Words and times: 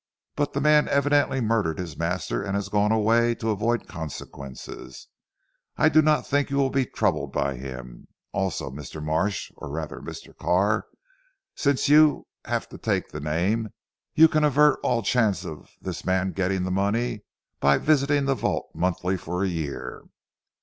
But 0.35 0.53
the 0.53 0.61
man 0.61 0.87
evidently 0.87 1.41
murdered 1.41 1.77
his 1.77 1.95
master, 1.95 2.41
and 2.41 2.55
has 2.55 2.69
gone 2.69 2.91
away 2.91 3.35
to 3.35 3.51
avoid 3.51 3.87
consequences, 3.87 5.07
I 5.77 5.89
do 5.89 6.01
not 6.01 6.25
think 6.25 6.49
you 6.49 6.57
will 6.57 6.71
be 6.71 6.87
troubled 6.87 7.31
by 7.31 7.53
him. 7.55 8.07
Also 8.31 8.71
Mr. 8.71 8.99
Marsh 8.99 9.51
or 9.57 9.69
rather 9.69 9.99
Mr. 9.99 10.35
Carr 10.35 10.87
since 11.53 11.87
you 11.87 12.25
have 12.45 12.67
to 12.69 12.79
take 12.79 13.09
the 13.09 13.19
name 13.21 13.69
you 14.15 14.27
can 14.27 14.43
avert 14.43 14.79
all 14.81 15.03
chance 15.03 15.45
of 15.45 15.69
this 15.79 16.03
man 16.03 16.31
getting 16.31 16.63
the 16.63 16.71
money 16.71 17.21
by 17.59 17.77
visiting 17.77 18.25
the 18.25 18.33
vault 18.33 18.71
monthly 18.73 19.17
for 19.17 19.43
a 19.43 19.47
year." 19.47 20.01